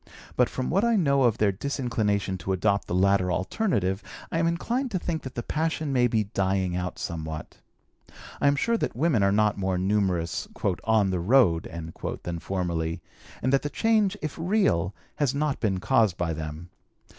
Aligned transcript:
But 0.35 0.49
from 0.49 0.71
what 0.71 0.83
I 0.83 0.95
know 0.95 1.21
of 1.21 1.37
their 1.37 1.51
disinclination 1.51 2.35
to 2.39 2.53
adopt 2.53 2.87
the 2.87 2.95
latter 2.95 3.31
alternative, 3.31 4.01
I 4.31 4.39
am 4.39 4.47
inclined 4.47 4.89
to 4.89 4.97
think 4.97 5.21
that 5.21 5.35
the 5.35 5.43
passion 5.43 5.93
may 5.93 6.07
be 6.07 6.23
dying 6.33 6.75
out 6.75 6.97
somewhat. 6.97 7.59
I 8.41 8.47
am 8.47 8.55
sure 8.55 8.77
that 8.77 8.95
women 8.95 9.21
are 9.21 9.31
not 9.31 9.59
more 9.59 9.77
numerous 9.77 10.47
"on 10.85 11.11
the 11.11 11.19
road" 11.19 11.69
than 12.23 12.39
formerly, 12.39 12.99
and 13.43 13.53
that 13.53 13.61
the 13.61 13.69
change, 13.69 14.17
if 14.23 14.35
real, 14.39 14.95
has 15.17 15.35
not 15.35 15.59
been 15.59 15.79
caused 15.79 16.17
by 16.17 16.33
them. 16.33 16.71